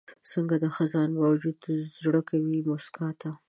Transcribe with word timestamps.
څنګه 0.31 0.55
د 0.63 0.65
خزان 0.75 1.09
باوجود 1.19 1.57
زړه 2.03 2.21
کوي 2.29 2.59
موسکا 2.69 3.07
ته؟ 3.21 3.31